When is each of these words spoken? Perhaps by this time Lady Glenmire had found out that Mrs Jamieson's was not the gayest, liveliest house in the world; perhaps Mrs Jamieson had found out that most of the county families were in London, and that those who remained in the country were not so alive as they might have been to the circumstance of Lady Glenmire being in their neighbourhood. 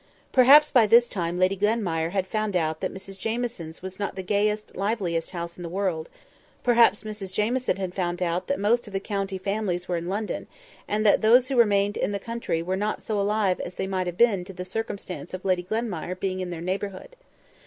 Perhaps 0.31 0.71
by 0.71 0.87
this 0.87 1.07
time 1.07 1.37
Lady 1.37 1.55
Glenmire 1.55 2.09
had 2.09 2.25
found 2.25 2.55
out 2.55 2.79
that 2.81 2.91
Mrs 2.91 3.19
Jamieson's 3.19 3.83
was 3.83 3.99
not 3.99 4.15
the 4.15 4.23
gayest, 4.23 4.75
liveliest 4.75 5.29
house 5.29 5.57
in 5.57 5.61
the 5.61 5.69
world; 5.69 6.09
perhaps 6.63 7.03
Mrs 7.03 7.31
Jamieson 7.31 7.77
had 7.77 7.93
found 7.93 8.19
out 8.19 8.47
that 8.47 8.59
most 8.59 8.87
of 8.87 8.93
the 8.93 8.99
county 8.99 9.37
families 9.37 9.87
were 9.87 9.97
in 9.97 10.07
London, 10.09 10.47
and 10.87 11.05
that 11.05 11.21
those 11.21 11.49
who 11.49 11.55
remained 11.55 11.97
in 11.97 12.13
the 12.13 12.17
country 12.17 12.63
were 12.63 12.75
not 12.75 13.03
so 13.03 13.21
alive 13.21 13.59
as 13.59 13.75
they 13.75 13.85
might 13.85 14.07
have 14.07 14.17
been 14.17 14.43
to 14.43 14.53
the 14.53 14.65
circumstance 14.65 15.35
of 15.35 15.45
Lady 15.45 15.61
Glenmire 15.61 16.19
being 16.19 16.39
in 16.39 16.49
their 16.49 16.61
neighbourhood. 16.61 17.15